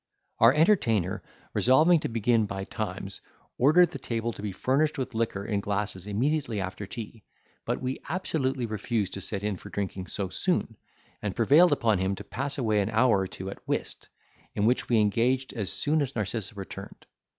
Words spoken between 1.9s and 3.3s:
to begin by times,